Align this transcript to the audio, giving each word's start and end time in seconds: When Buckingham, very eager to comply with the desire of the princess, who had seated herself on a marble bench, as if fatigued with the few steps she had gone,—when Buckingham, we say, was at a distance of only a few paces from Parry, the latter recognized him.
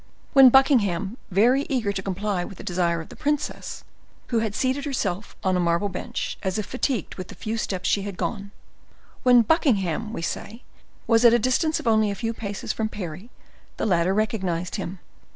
When 0.33 0.49
Buckingham, 0.49 1.19
very 1.29 1.67
eager 1.69 1.91
to 1.91 2.01
comply 2.01 2.43
with 2.43 2.57
the 2.57 2.63
desire 2.63 3.01
of 3.01 3.09
the 3.09 3.15
princess, 3.15 3.83
who 4.29 4.39
had 4.39 4.55
seated 4.55 4.83
herself 4.83 5.35
on 5.43 5.55
a 5.55 5.59
marble 5.59 5.89
bench, 5.89 6.39
as 6.41 6.57
if 6.57 6.65
fatigued 6.65 7.13
with 7.19 7.27
the 7.27 7.35
few 7.35 7.55
steps 7.55 7.87
she 7.87 8.01
had 8.01 8.17
gone,—when 8.17 9.43
Buckingham, 9.43 10.11
we 10.11 10.23
say, 10.23 10.63
was 11.05 11.23
at 11.23 11.33
a 11.35 11.37
distance 11.37 11.79
of 11.79 11.85
only 11.85 12.09
a 12.09 12.15
few 12.15 12.33
paces 12.33 12.73
from 12.73 12.89
Parry, 12.89 13.29
the 13.77 13.85
latter 13.85 14.11
recognized 14.15 14.77
him. 14.77 14.97